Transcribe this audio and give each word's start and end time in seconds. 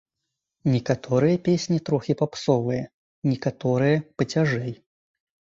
Некаторыя 0.75 1.39
песні 1.47 1.77
трохі 1.89 2.15
папсовыя, 2.23 2.83
некаторыя 3.33 4.03
пацяжэй. 4.17 4.71